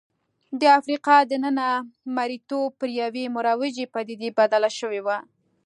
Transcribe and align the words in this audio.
د 0.61 0.63
افریقا 0.79 1.17
دننه 1.31 1.67
مریتوب 2.15 2.69
پر 2.79 2.89
یوې 3.01 3.25
مروجې 3.35 3.85
پدیدې 3.93 4.29
بدل 4.39 4.63
شوی 4.79 4.99
و. 5.03 5.07